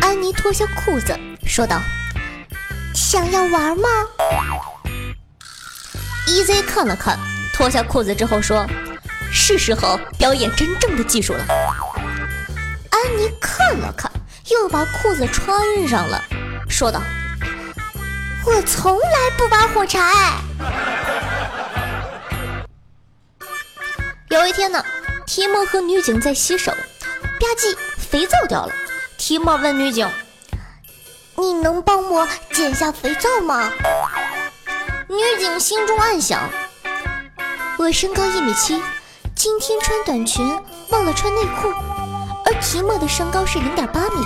[0.00, 1.80] 安妮脱下裤子，说道
[2.94, 3.88] ：“想要玩吗
[6.26, 7.18] ？”EZ 看了看，
[7.52, 8.66] 脱下裤子之后说
[9.32, 11.44] ：“是时候表演真正的技术了。”
[12.90, 14.10] 安妮看了看，
[14.50, 16.22] 又把裤子穿上了，
[16.68, 17.02] 说道
[18.46, 20.00] ：“我从来不拔火柴。”
[24.28, 24.84] 有一天呢，
[25.26, 26.78] 提莫和女警在洗手，吧
[27.58, 28.72] 唧，肥皂掉了。
[29.18, 30.08] 提莫问女警
[31.36, 33.70] ：“你能帮我捡下肥皂吗？”
[35.08, 36.48] 女警心中暗想
[37.76, 38.80] ：“我身高一米七，
[39.34, 40.46] 今天穿短裙
[40.90, 41.68] 忘了穿内裤，
[42.46, 44.24] 而提莫的身高是零点八米，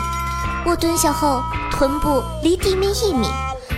[0.67, 3.27] 我蹲下后臀部离地面一米，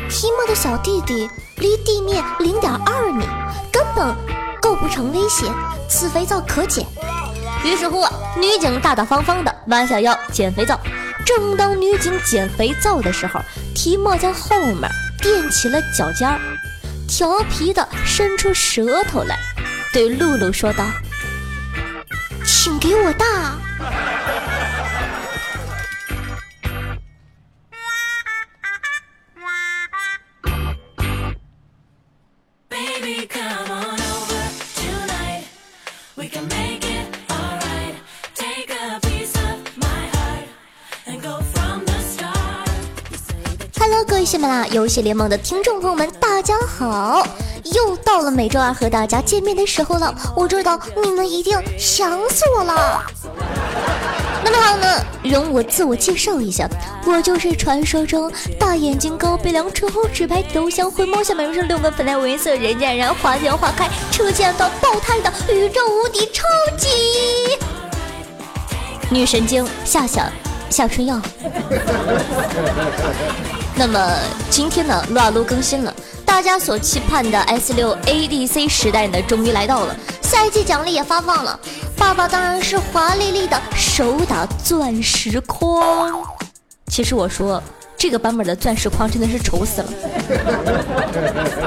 [0.09, 3.24] 提莫的小弟弟离地面零点二米，
[3.73, 4.15] 根本
[4.60, 5.46] 构不成威胁，
[5.88, 6.87] 此肥皂可捡。”
[7.65, 8.04] 于是乎，
[8.38, 10.79] 女警大大方方的弯下腰捡肥皂。
[11.24, 13.40] 正当女警捡肥皂的时候，
[13.74, 14.88] 提莫在后面
[15.21, 16.38] 垫起了脚尖儿，
[17.09, 19.37] 调皮的伸出舌头来，
[19.93, 20.85] 对露露说道
[22.46, 23.57] ：“请给我大。”
[44.37, 47.26] 喜马拉雅游戏联盟的听众朋友们，大家好！
[47.73, 50.15] 又到了每周二和大家见面的时候了。
[50.37, 53.02] 我知道你们一定想死我了。
[54.45, 56.68] 那么好呢，容我自我介绍一下，
[57.07, 66.44] 我就是传说中大眼睛、高鼻梁、唇红齿白、头像灰、猫下满身六个粉黛五色、人见人花见花开、车见到爆胎的宇宙无敌超
[66.76, 66.88] 级
[69.08, 70.30] 女神经夏夏
[70.69, 71.19] 夏春药。
[73.78, 75.94] 那么今天呢，撸啊撸更新了，
[76.25, 79.94] 大家所期盼的 S 六 ADC 时代呢，终于来到了。
[80.22, 81.60] 赛季奖励也发放了，
[81.94, 86.22] 爸爸当然是华丽丽的手打钻石框。
[86.87, 87.62] 其实我说
[87.98, 89.88] 这个版本的钻石框真的是丑死了。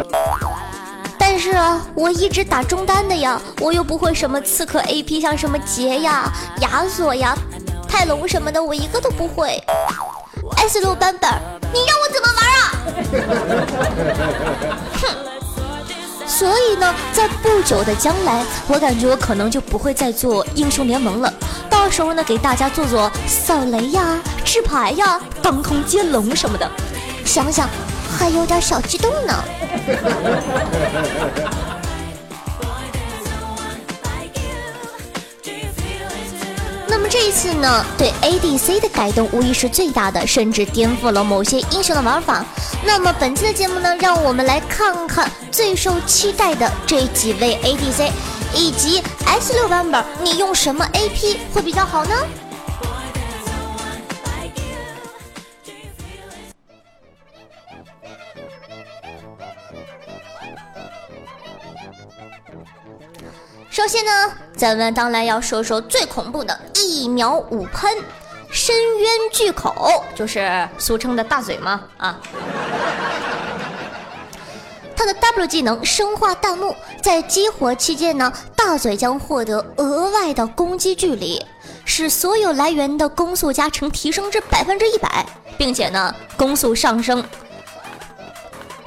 [1.20, 6.28] 但是啊，我一直打中单的呀，我又不会什么刺客 AP，像什么杰呀、
[6.62, 7.38] 亚索呀、
[7.88, 9.64] 泰隆什么的，我一个都不会。
[10.58, 11.30] S 六版本，
[11.74, 12.62] 你让我怎么玩啊？
[15.02, 15.04] 哼！
[16.28, 21.34] 所以呢，在不久的将来，我感觉我可能就不会再做英雄联盟了。
[21.70, 26.70] 到时候呢，给大家做做扫雷呀、制牌呀、当空接龙什么的，
[27.26, 27.68] 想想
[28.18, 29.44] 还有点小激动呢。
[37.22, 42.46] 这次呢，对 ADC 的改动无疑是最大的，甚至颠覆了某些英雄的玩法。
[42.86, 48.10] 那么本期的节目呢，让我们来看看最受期待的这几位 ADC，
[48.56, 52.16] 以及 S 六版本，你用什么 AP 会比较好呢？
[63.80, 64.12] 首先呢，
[64.58, 67.90] 咱们当然要说说最恐怖的一秒五喷，
[68.52, 72.20] 深渊巨口，就是俗称的大嘴嘛啊。
[74.98, 81.42] 他的 W 技能生化弹幕，在激活期间呢，大嘴将获得额外的攻击距离，
[81.86, 85.26] 使所有来源的攻速加成提升至百分之一百，
[85.58, 87.24] 并且呢，攻速上升。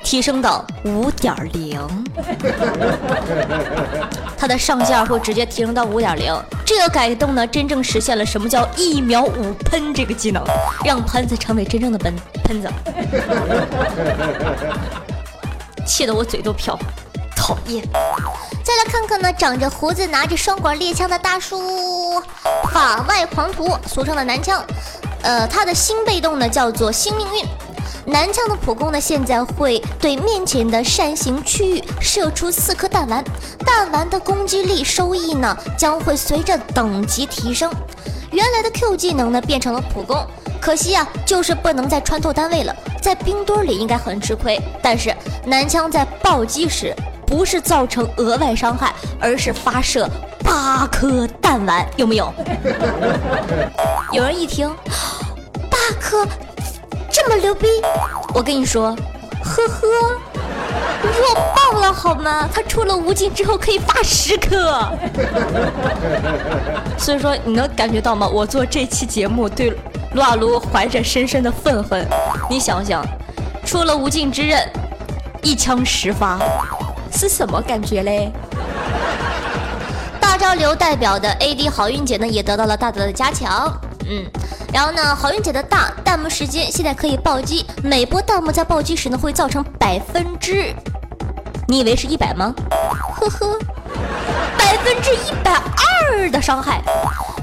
[0.03, 1.81] 提升到五点零，
[4.37, 6.35] 它的上限会直接提升到五点零。
[6.67, 10.45] 这个改动呢，真正实现了什么叫一秒五喷这个技能，
[10.85, 12.15] 让喷子成为真正的喷
[12.45, 12.69] 喷子。
[15.87, 16.79] 气得我嘴都飘，
[17.35, 17.83] 讨厌。
[18.63, 22.21] 再来看看呢，长着胡子、拿着双管猎枪的大叔，
[22.73, 24.65] 法外狂徒，俗称的男枪。
[25.23, 27.45] 呃，他的新被动呢叫做新命运。
[28.05, 33.23] 男枪的普攻呢，现在会对面前的扇形区域射出四颗弹丸，
[33.65, 37.73] 弹丸的攻击力收益呢将会随着等级提升。
[38.33, 40.27] 原来的 Q 技能呢变成了普攻，
[40.61, 44.61] 可惜啊，就是不能再穿透单位了，在冰堆里应该很吃亏。
[44.83, 45.15] 但是
[45.47, 46.95] 男枪在暴击时
[47.27, 50.09] 不是造成额外伤害，而是发射
[50.43, 52.33] 八颗弹丸，有没有？
[54.13, 54.69] 有人一听，
[55.71, 56.27] 八颗。
[57.25, 57.69] 这么牛逼，
[58.35, 58.97] 我跟你说，
[59.45, 59.87] 呵呵。
[61.05, 61.35] 弱
[61.73, 62.49] 爆了好吗？
[62.53, 64.89] 他出了无尽之后可以发十颗，
[66.99, 68.27] 所以说你能感觉到吗？
[68.27, 69.73] 我做这期节目对
[70.15, 72.05] 撸啊撸怀着深深的愤恨。
[72.51, 73.05] 你想想，
[73.65, 74.61] 出了无尽之刃，
[75.43, 76.41] 一枪十发，
[77.13, 78.33] 是什么感觉嘞？
[80.21, 83.73] 大招流代表的 AD 好运姐呢，也得到了大大的加强。
[84.09, 84.25] 嗯，
[84.73, 90.75] 然后呢，好运姐的大弹幕时间现在可以暴击，每波弹幕在暴击时呢，会造成百分之，
[91.69, 92.55] 你以为是一百吗？
[93.15, 93.59] 呵呵，
[94.57, 96.83] 百分之一百二的伤害。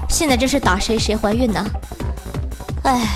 [0.10, 1.64] 现在这是打谁谁怀孕呢？
[2.84, 3.08] 哎。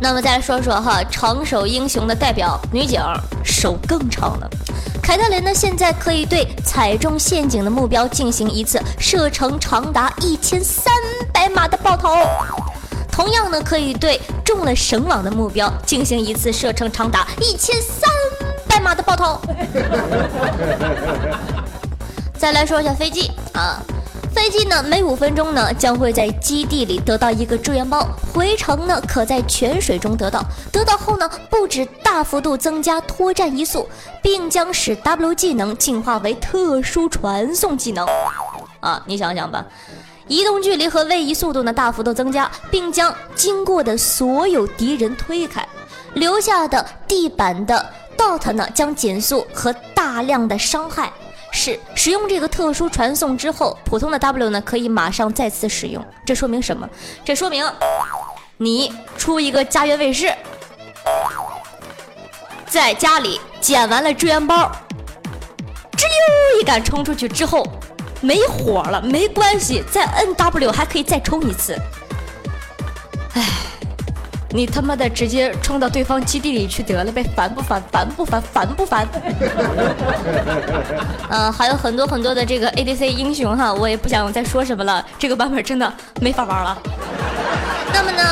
[0.00, 3.02] 那么再说说哈，长手英雄的代表女警，
[3.44, 4.48] 手更长了。
[5.08, 10.92] 凯特琳呢，现在可以对踩中陷阱的目标进行一次射程长达一千三
[11.32, 12.10] 百码的爆头，
[13.10, 18.06] 同样呢，可以对中了绳网的目标进行一次射程长达一千三
[18.68, 19.40] 百码的爆头。
[22.36, 23.82] 再来说一下飞机啊。
[24.38, 30.40] 飞机呢，每五分钟呢将会在基地里得到一个支援包，回程呢可在泉水中得到。
[30.70, 33.84] 得到后呢，不止大幅度增加脱战移速，
[34.22, 38.06] 并将使 W 技能进化为特殊传送技能。
[38.78, 39.66] 啊，你想想吧，
[40.28, 45.66] 移动距离和位移速度呢大幅度增加，并将经过的所有敌人推开，
[46.14, 47.84] 留下的地板的
[48.16, 51.12] dot 呢将减速和大量的伤害。
[51.50, 56.04] 是使用这个特殊传送之后，普通的 W 呢可以马上再次使用。
[56.24, 56.88] 这说明什么？
[57.24, 57.64] 这说明
[58.56, 60.32] 你出一个家园卫士，
[62.66, 64.70] 在家里捡完了支援包，
[65.92, 67.66] 吱溜一杆冲出去之后
[68.20, 71.76] 没火了，没关系，再摁 W 还可以再冲一次。
[73.34, 73.67] 唉。
[74.50, 77.82] 你他妈的直接冲到对方基地里去得了呗，烦不烦？
[77.92, 78.40] 烦不烦？
[78.40, 79.06] 烦不烦？
[81.28, 86.78] 嗯， 还有很多很多的这个 ADC 英雄哈，我也不想再说什么了，这个版本真的没法玩了。
[87.92, 88.22] 那么呢，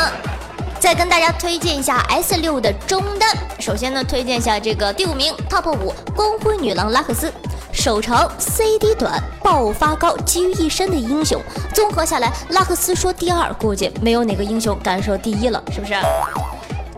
[0.80, 3.28] 再跟大家推荐一下 S 六的中单，
[3.60, 7.30] 首先呢，推荐一下这个第五名 TOP 五光辉女郎拉克斯。
[7.86, 11.40] 手长 CD 短，爆发高，集于一身的英雄，
[11.72, 15.94] 综合下来，拉克斯说第二，估计没有哪个英雄敢说第一了，是不是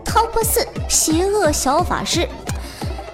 [0.03, 2.27] ？Top 四，邪恶小法师。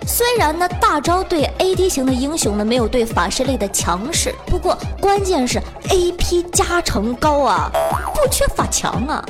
[0.08, 7.70] 虽然呢，大招对 AD 型的英雄呢没有对法师类的强势，不过关键是 AP 加成高啊，
[8.14, 9.22] 不缺法强啊。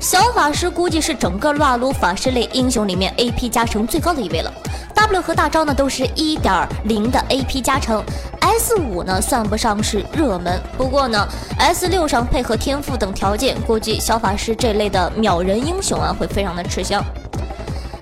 [0.00, 4.52] 小法师估计是整个撸啊撸法师类英雄里面 AP 加成最高的一位了。
[4.94, 8.02] W 和大招呢都是一点零的 AP 加成
[8.40, 11.26] ，S 五呢算不上是热门，不过呢
[11.58, 17.02] S 六上配合天赋等条件，估计小法师这类的秒人英雄啊会非常的吃香。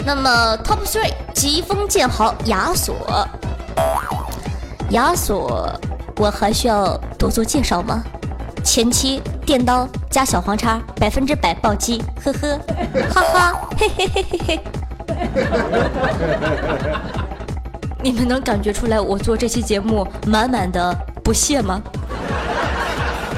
[0.04, 2.94] 那么 Top three 疾风剑豪亚索，
[4.90, 5.72] 亚索
[6.16, 8.04] 我还需要多做介绍吗？
[8.66, 12.58] 前期电刀加小黄叉，百分之百暴击，呵呵，
[13.14, 14.60] 哈哈，嘿嘿嘿嘿嘿。
[18.02, 21.80] 你们能感觉出来我做这期节目满满的不屑吗？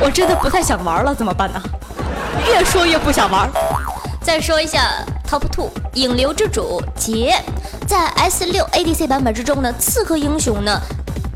[0.01, 1.63] 我真的不太想玩了，怎么办呢？
[2.49, 3.51] 越说越不想玩。
[4.23, 7.35] 再说一下 Top Two 影流之主杰，
[7.87, 10.81] 在 S 六 ADC 版本之中呢，刺客英雄呢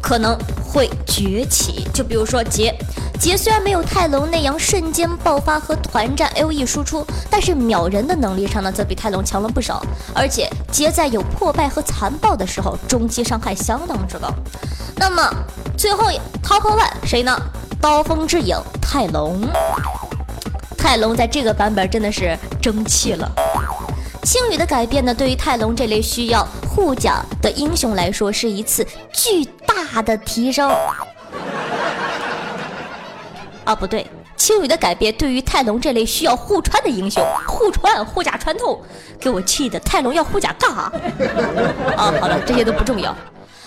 [0.01, 2.75] 可能会崛起，就比如说杰。
[3.23, 9.81] 杰虽然没有泰隆那样瞬间爆发和团战 A O E 输出，但是秒人的能力上呢，则比泰隆强了不少。
[10.13, 14.29] 而且杰在有破败和残暴的时候，中期伤害相当之高。
[14.97, 15.33] 那么
[15.79, 16.11] 最后
[16.43, 17.41] Top One 谁呢？
[17.81, 19.41] 刀锋之影泰隆。
[20.77, 23.31] 泰隆在这个版本真的是争气了。
[24.25, 30.69] 青羽的改变呢，对于泰隆这类需要护甲的英雄来说，是一次巨大的提升。
[33.65, 38.81] 啊，不对，青羽的改变对于泰隆这类需要互穿的英雄，互穿护甲穿透，
[39.21, 40.93] 给我气的泰隆要护甲干啥？
[41.97, 43.15] 啊，好了，这些都不重要。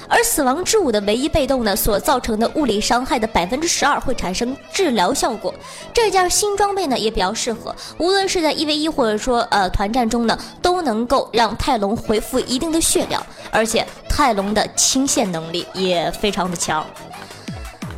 [0.08, 5.52] 而死亡之舞的唯一被动呢，所造成的物理伤害的百分之十二会产生治疗效果。
[5.92, 16.86] 这件新装备呢也比较适合，无论是在一 v 一或者说呃团战中呢，都能够让泰隆回复一定的血量，而且泰隆的清线能力也非常的强。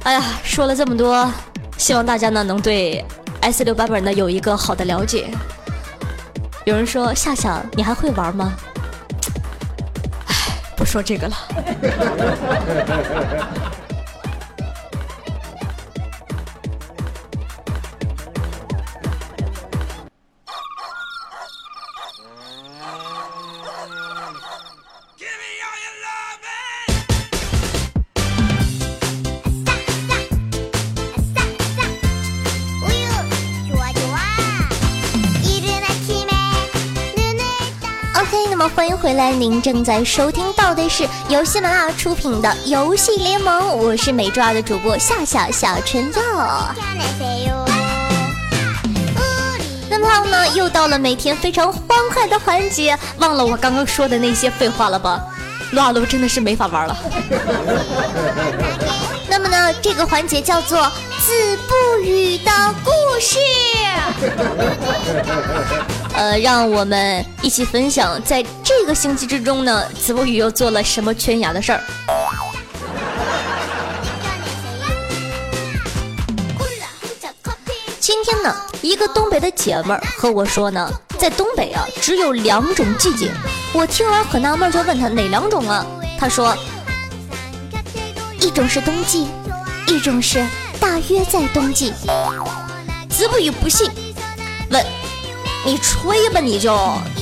[0.03, 1.29] 哎呀，说了这么多。
[1.77, 3.05] 希望大家呢能对
[3.41, 5.29] S 六版本呢有一个好的了解。
[6.65, 8.53] 有人说夏夏，你还会玩吗？
[10.27, 10.35] 哎，
[10.75, 11.37] 不说这个了。
[38.59, 46.75] 那么欢迎回来，您正在收听到的是由喜马拉雅出品的游戏联盟，我是每周二的主播夏夏夏春耀。
[49.87, 55.21] 那么呢，又到了每天非常欢快的环节，忘了我刚刚说的那些废话了吧？
[55.73, 56.97] 撸啊撸真的是没法玩了。
[59.81, 62.51] 这个环节叫做子不语的
[62.83, 63.37] 故事。
[66.15, 71.81] 呃，让我们一起分享，在这个星期之中呢，子不语又做了什么圈牙的事儿。
[77.99, 83.29] 今天呢，一个东北的姐们儿和我说呢，在东北啊，只有两种季节。
[83.73, 85.85] 我听完很纳闷，就问他哪两种啊？
[86.17, 86.55] 他说，
[88.39, 89.27] 一种是冬季，
[89.87, 90.45] 一种是
[90.79, 91.93] 大约在冬季。
[93.09, 93.89] 子不语不信，
[94.69, 94.85] 问
[95.65, 96.69] 你吹吧，你就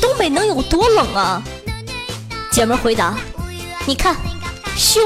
[0.01, 1.41] 东北能有多冷啊？
[2.51, 3.15] 姐们回答，
[3.85, 4.15] 你看，
[4.75, 5.01] 胸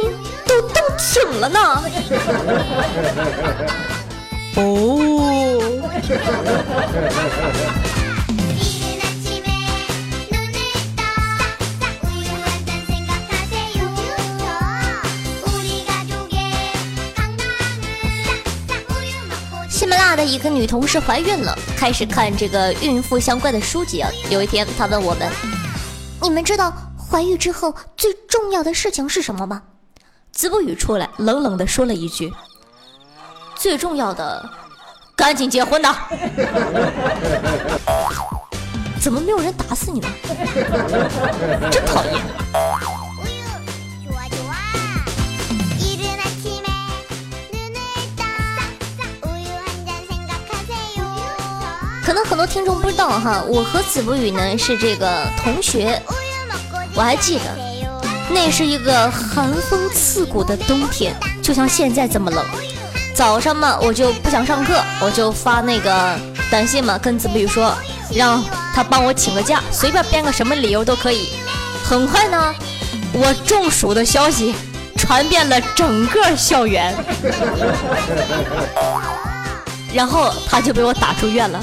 [0.47, 1.83] 都冻挺了呢。
[4.55, 5.61] 哦。
[20.09, 24.09] 喜马拉雅的一个女同事怀孕了，开始看这个孕妇相关的书籍啊。
[24.31, 25.29] 有一天，她问我们
[26.19, 29.61] ：“你们知道怀孕之后最重要的事情是什么吗？”
[30.33, 32.33] 子不语出来冷冷的说了一句
[33.55, 34.43] ：“最重要的。”
[35.15, 35.95] 赶紧结婚呐，
[38.99, 40.07] 怎么没有人打死你呢？
[41.69, 42.15] 真讨厌！
[52.09, 56.01] 可能很多听众不知道哈，我和子不语呢是这个同学，
[56.95, 57.55] 我还记得，
[58.31, 62.43] 那是一个寒风刺骨的冬天，就像现在这么冷。
[63.13, 66.17] 早上嘛，我就不想上课，我就发那个
[66.49, 67.71] 短信嘛，跟子不语说，
[68.11, 71.29] 让他帮我请个假，随便编个什么理由都可以。
[71.83, 72.55] 很快呢，
[73.13, 74.55] 我中暑的消息
[74.97, 76.91] 传遍了整个校园，
[79.93, 81.59] 然后他就被我打出院了。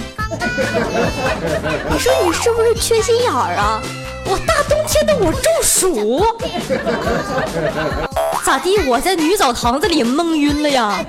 [1.90, 3.80] 你说你是不是缺心眼儿啊？
[4.28, 6.24] 我大冬天的我中暑。
[8.44, 8.78] 咋地？
[8.88, 11.04] 我在女澡堂子里蒙晕了呀！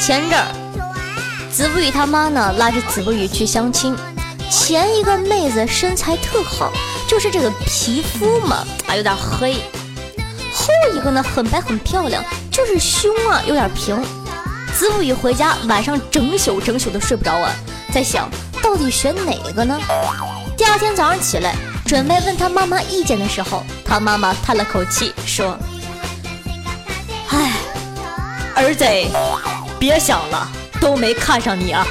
[0.00, 0.46] 前阵儿，
[1.52, 3.96] 子不语他妈呢拉着子不语去相亲，
[4.50, 6.72] 前一个妹子身材特好，
[7.06, 9.62] 就是这个皮肤嘛啊有点黑，
[11.02, 14.02] 个呢很白很漂亮，就是胸啊有点平。
[14.74, 17.52] 子不语回家晚上整宿整宿的睡不着啊，
[17.92, 18.30] 在想
[18.62, 19.78] 到底选哪个呢？
[20.56, 21.54] 第二天早上起来，
[21.86, 25.58] 准备问他妈妈意见的时候，他妈妈叹了口气说
[27.28, 27.52] ：“哎，
[28.54, 28.84] 儿子，
[29.78, 30.48] 别想了，
[30.80, 31.86] 都没看上你啊。”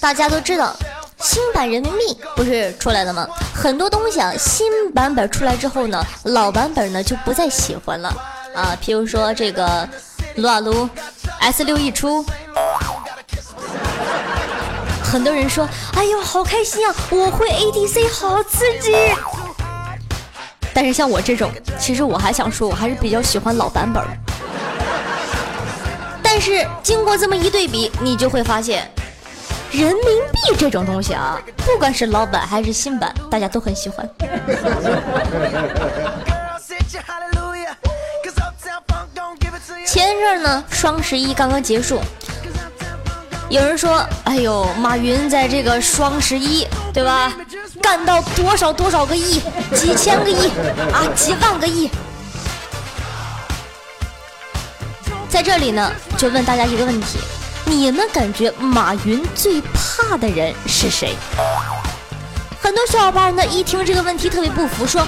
[0.00, 0.76] 大家都知道，
[1.20, 3.26] 新版人民币不是出来了吗？
[3.54, 8.08] 很多东西啊，新版本出来之后呢，老版本呢就不再喜欢了
[8.54, 8.76] 啊。
[8.82, 9.88] 譬如说这个
[10.36, 10.88] 撸啊撸
[11.40, 12.24] S 六一出，
[15.02, 16.94] 很多人说：“哎呦，好开心啊！
[17.10, 18.92] 我会 ADC，好刺激。”
[20.74, 24.02] 但是像我这种，其实我还想说，我还是比较喜欢老版本。
[26.36, 28.90] 但是经过这么一对比，你就会发现。
[29.70, 34.04] 人民币这种东西啊，不管是老版还是新版，大家都很喜欢。
[39.86, 42.00] 前一阵呢，双十一刚刚结束，
[43.48, 47.32] 有人说：“哎呦，马云在这个双十一，对吧？
[47.80, 49.40] 干到多少多少个亿，
[49.72, 50.48] 几千个亿
[50.92, 51.88] 啊，几万个亿。”
[55.44, 57.18] 这里呢，就问大家一个问题。
[57.66, 61.14] 你们感觉马云最怕的人是谁？
[62.62, 65.06] 很多小伙伴呢一听这个问题特别不服，说：“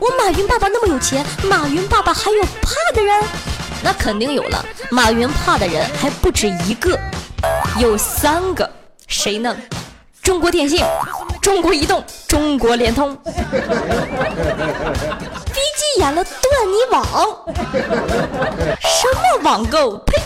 [0.00, 3.22] 我马云爸爸那么有钱，马云爸爸还有怕的人？
[3.82, 6.98] 那肯定有了，马云怕的人还不止一个，
[7.78, 8.70] 有三个，
[9.06, 9.54] 谁呢？
[10.22, 10.82] 中国电信、
[11.40, 13.16] 中国移动、中国联通。
[13.24, 13.32] 飞
[15.76, 16.34] 机演了断
[16.66, 17.06] 你网，
[19.46, 19.96] 网购？
[19.98, 20.20] 呸！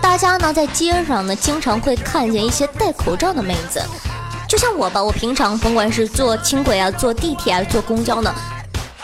[0.00, 3.82] 大家呢在街上呢，经常会看见一些戴口罩的妹子，
[4.48, 8.32] 就像我吧，我平常甭管是坐轻轨啊、坐地铁啊、坐公交呢，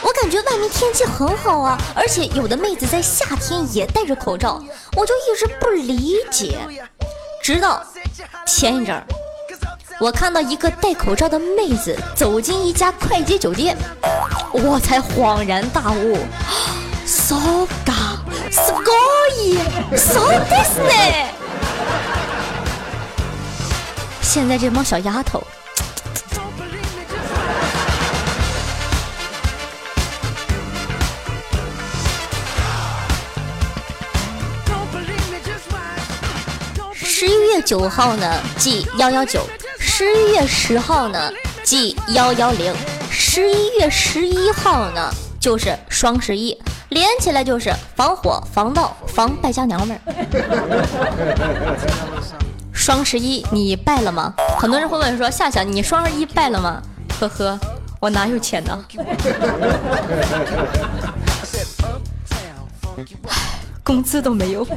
[0.03, 4.63] 我感觉外面天气很好啊，而且有的妹子在夏天也戴着口罩，
[4.97, 6.61] 我就一直不理解。
[7.43, 7.83] 直到
[8.47, 9.05] 前一阵儿，
[9.99, 13.75] 我看到一个戴口罩的妹子走进一家快捷酒店，
[14.53, 16.19] 我才恍然大悟。
[17.07, 18.19] So ga,
[18.51, 18.83] s o
[19.39, 19.57] y
[19.97, 20.93] so this 呢？
[24.21, 25.43] 现在这帮小丫头，
[36.93, 39.41] 十一月九号呢，即幺幺九；
[39.79, 41.33] 十一月十号呢，
[41.65, 42.73] 即幺幺零；
[43.11, 46.57] 十一月十一号呢，就是双十一。
[46.91, 50.01] 连起来就是防火、防盗、防败家娘们儿。
[52.73, 54.33] 双十一你败了吗？
[54.59, 56.81] 很多人会问说：夏夏，你双十一败了吗？
[57.21, 57.59] 呵呵，
[58.01, 58.85] 我哪有钱呢？
[63.83, 64.67] 工资都没有。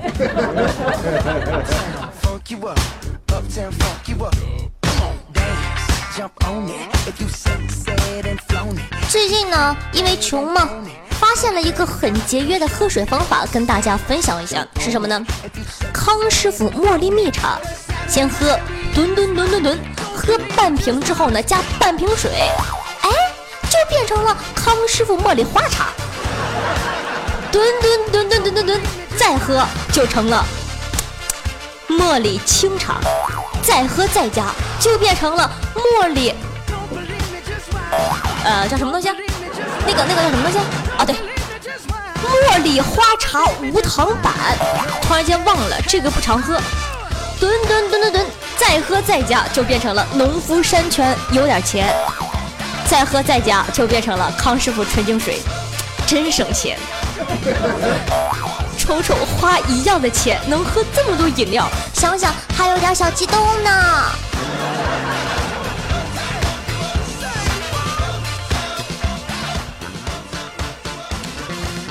[9.09, 10.67] 最近呢，因为穷嘛。
[11.19, 15.21] 发现了一个很节约的喝水方法，跟大家分享一下，是什么呢？
[15.93, 17.59] 康师傅茉莉蜜茶，
[18.07, 18.57] 先喝，
[18.95, 19.79] 吨吨吨吨吨，
[20.15, 22.31] 喝半瓶之后呢，加半瓶水，
[23.01, 23.09] 哎，
[23.69, 25.89] 就变成了康师傅茉莉花茶。
[27.51, 28.81] 吨吨吨吨吨吨吨，
[29.17, 30.45] 再喝就成了
[31.89, 32.99] 茉莉清茶，
[33.63, 34.45] 再喝再加
[34.79, 36.33] 就变成了茉莉，
[38.43, 39.09] 呃，叫什么东西？
[39.85, 40.57] 那个那个叫什么东西？
[40.97, 41.15] 啊，对，
[42.23, 44.33] 茉莉花茶无糖版。
[45.01, 46.61] 突然间忘了这个不常喝，
[47.39, 48.25] 吨吨吨吨吨，
[48.55, 51.91] 再喝再加就变成了农夫山泉有点钱，
[52.87, 55.41] 再喝再加就变成了康师傅纯净水，
[56.05, 56.77] 真省钱。
[58.89, 63.69] 瞅瞅花一样的钱能喝这么多饮料，想想还有点小激动呢。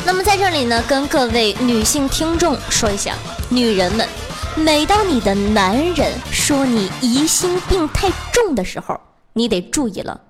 [0.05, 3.15] 那么在这里呢，跟各位女性听众说一下，
[3.49, 4.09] 女人们，
[4.57, 9.01] 每当你的男人说你疑心病太重的时候，
[9.35, 10.21] 你得注意了，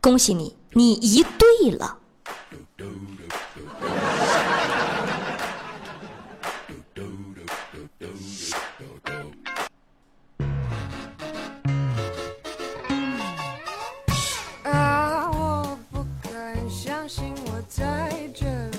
[0.00, 1.98] 恭喜你，你疑对了。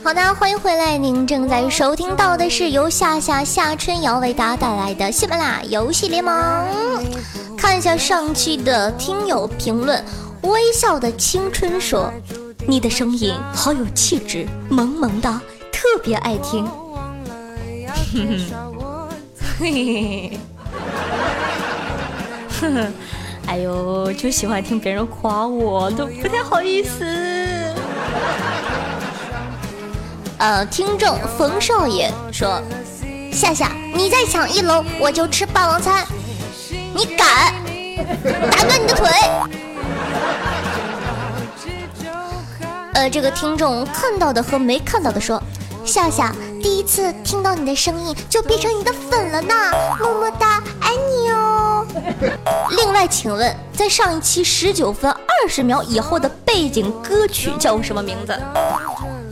[0.04, 0.98] 好的，欢迎回来！
[0.98, 6.36] 您正在收听到的是由夏夏夏春瑶为大家带来的喜马拉雅游戏联盟。
[7.58, 10.04] 看一下上期的听友评论，
[10.42, 12.12] 微笑的青春说
[12.68, 16.70] ：“你的声音好有气质，萌萌的，特别爱听。”
[18.12, 18.28] 嘿
[19.58, 20.38] 嘿
[22.60, 22.92] 嘿，
[23.48, 27.33] 哎呦，就喜欢听别人夸我，都不太好意思。
[30.44, 32.62] 呃，听众冯少爷说
[33.32, 36.06] ：“夏夏，你再抢一楼，我就吃霸王餐。
[36.94, 37.54] 你敢？
[38.52, 39.08] 打断你的腿！”
[42.94, 45.42] 呃，这个听众看到的和没看到的说
[45.86, 49.56] ：“夏夏，第一次听到你的声音就变成你的粉了呢，
[49.98, 51.88] 么么哒，爱你哦。”
[52.76, 58.38] 另外，请问在上一期十九分二十秒以后的背景歌曲叫什么名字？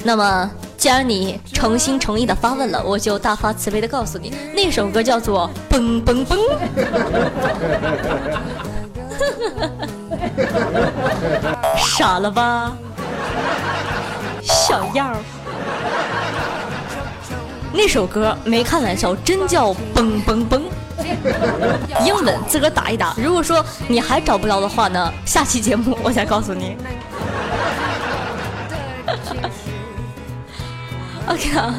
[0.05, 0.49] 那么。
[0.81, 6.39] 既然你诚心诚意的发问了，我就大发慈悲的告诉你，那首歌叫做《蹦蹦蹦》。
[11.77, 12.75] 傻了吧，
[14.41, 15.17] 小样儿！
[17.71, 20.63] 那首歌没开玩笑，真叫《蹦蹦蹦》。
[22.03, 23.13] 英文自个打一打。
[23.17, 26.75] 如果说你还找不着的话呢，下期节目我再告诉你。
[31.27, 31.75] OK 啊，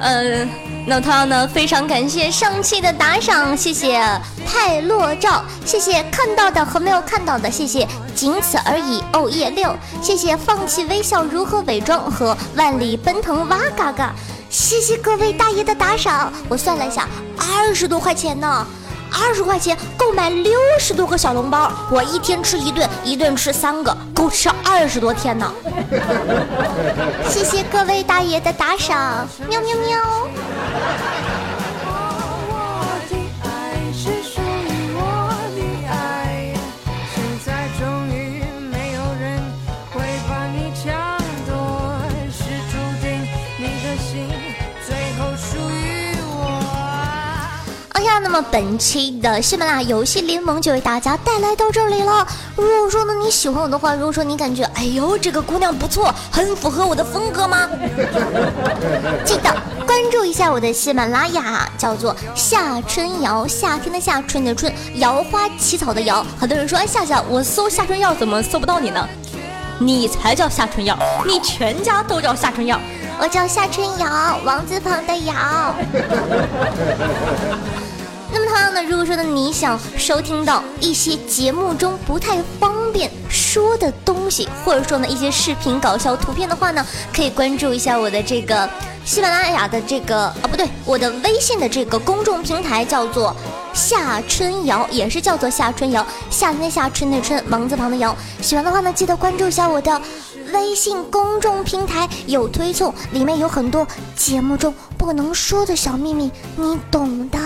[0.00, 0.48] 嗯，
[0.86, 4.00] 那同样呢，非常感谢上期的打赏，谢谢
[4.46, 9.02] 泰洛照，谢谢看到的和没有看到的，谢谢仅此而已。
[9.12, 14.12] 哦耶六，谢谢放弃微笑如何伪装和万里奔腾哇嘎嘎，
[14.50, 18.66] 谢谢各位大爷的打赏，我算了一下，二十多块钱呢。
[19.18, 25.50] 二十块钱购买六十多个小笼包，我一天吃一顿，一顿吃三个，够吃二十多天呢。
[27.26, 29.98] 谢谢各位大爷的打赏，喵喵喵。
[48.36, 52.26] 么本期的喜马拉雅游戏联盟就为大家带来到这里了。
[52.54, 57.66] 如果说呢你喜欢我的话，如果说你感觉哎呦这个姑娘不错，很符合我的风格吗？
[59.24, 59.50] 记得
[59.86, 66.22] 关注一下我的喜马拉雅，叫做夏春瑶，夏天的夏，春的春，瑶花起草的瑶。
[66.38, 69.08] 很多人说哎夏夏，我搜夏春瑶怎么搜不到你呢？
[69.78, 72.78] 你才叫夏春瑶，你全家都叫夏春瑶。
[73.18, 75.74] 我叫夏春瑶，王字旁的瑶。
[78.36, 88.68] 那么同样呢，如果说呢，你想收听到一些节目中不太方便说的东西，或者说呢一些视频搞笑图片的话呢，可以关注一下我的这个
[89.06, 93.34] 喜马拉雅的这个啊不对，我的微信的这个公众平台叫做
[93.72, 98.14] 夏春瑶，也是叫做夏春瑶，夏天的夏，春的春，王字旁的瑶。
[98.42, 99.98] 喜欢的话呢，记得关注一下我的
[100.52, 107.38] 微信公众平台，有推送，里面有很多节目中不能说的小秘密，你懂的。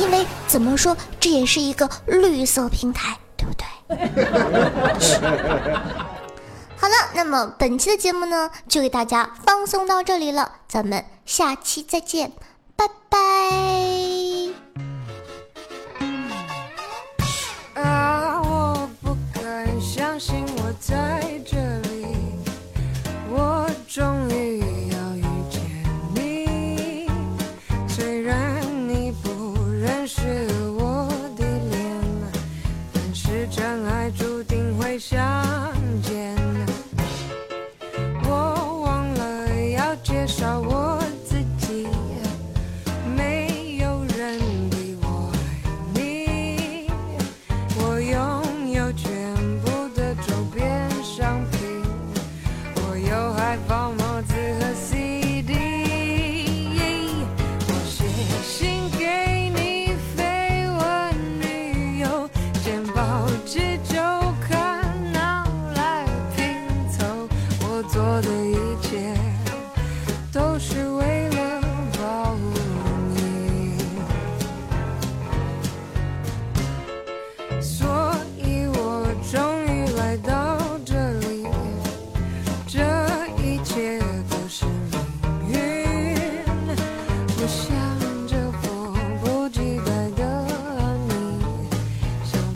[0.00, 3.66] 因为怎么说，这也是一个绿色平台，对不对？
[6.76, 12.32] 好了，那么本期的节目呢，就给大家放送到这里了，咱们下期再见，
[12.74, 13.89] 拜拜。